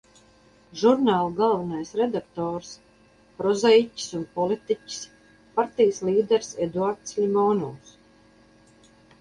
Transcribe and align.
Žurnāla 0.83 1.33
galvenais 1.39 1.91
redaktors– 1.99 2.71
prozaiķis 3.41 4.09
un 4.21 4.25
politiķis, 4.39 4.99
partijas 5.61 6.03
līderis 6.09 6.53
Eduards 6.69 7.17
Ļimonovs. 7.23 7.97